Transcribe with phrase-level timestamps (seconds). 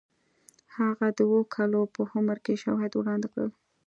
[0.75, 3.49] هغه د اوو کالو په عمر کې شواهد وړاندې کړل